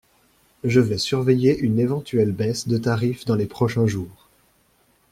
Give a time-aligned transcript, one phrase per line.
[0.63, 4.29] Je vais surveiller une éventuelle baisse de tarif dans les prochains jours.